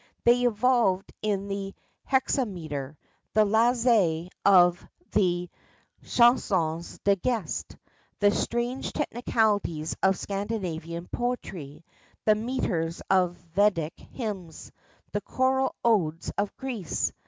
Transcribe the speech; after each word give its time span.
They 0.23 0.45
evolved 0.45 1.13
the 1.21 1.75
hexameter; 2.05 2.97
the 3.35 3.45
laisse 3.45 4.27
of 4.43 4.83
the 5.11 5.47
Chansons 6.03 6.97
de 7.03 7.15
Geste; 7.17 7.77
the 8.17 8.31
strange 8.31 8.93
technicalities 8.93 9.95
of 10.01 10.17
Scandinavian 10.17 11.05
poetry; 11.07 11.85
the 12.25 12.33
metres 12.33 13.03
of 13.11 13.35
Vedic 13.53 13.93
hymns; 13.99 14.71
the 15.11 15.21
choral 15.21 15.75
odes 15.85 16.31
of 16.35 16.57
Greece. 16.57 17.13